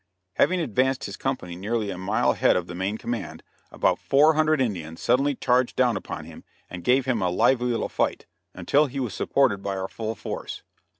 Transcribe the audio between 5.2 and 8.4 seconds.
charged down upon him and gave him a lively little fight,